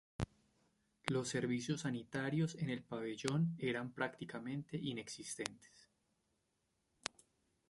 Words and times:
Los 1.05 1.27
servicios 1.27 1.81
sanitarios 1.81 2.55
en 2.55 2.71
el 2.71 2.81
pabellón 2.81 3.53
era 3.59 3.87
prácticamente 3.87 4.75
inexistentes. 4.75 5.91